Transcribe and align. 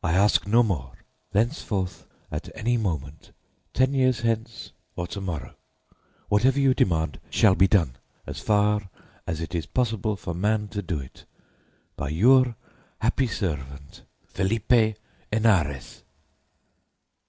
I 0.00 0.12
ask 0.12 0.46
no 0.46 0.62
more; 0.62 0.92
thenceforth, 1.32 2.06
at 2.30 2.50
any 2.56 2.76
moment, 2.76 3.32
ten 3.74 3.92
years 3.92 4.20
hence 4.20 4.70
or 4.94 5.08
to 5.08 5.20
morrow, 5.20 5.56
whatever 6.28 6.60
you 6.60 6.72
demand 6.72 7.18
shall 7.30 7.56
be 7.56 7.66
done, 7.66 7.96
so 8.28 8.34
far 8.34 8.88
as 9.26 9.40
it 9.40 9.52
is 9.52 9.66
possible 9.66 10.14
for 10.14 10.34
man 10.34 10.68
to 10.68 10.82
do 10.82 11.00
it, 11.00 11.24
by 11.96 12.10
your 12.10 12.54
happy 13.00 13.26
servant, 13.26 14.02
"FELIPE 14.28 14.96
HENAREZ." 15.32 16.04